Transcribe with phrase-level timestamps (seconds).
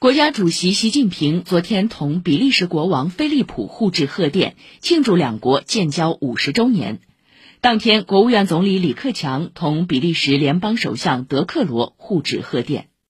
[0.00, 7.00] 国家主席习近平昨天同比利时国王菲利普互致贺电庆祝两国建交五十周年。
[7.60, 12.90] 当天国务院总理李克强同比利时联邦首相德克罗互致贺电。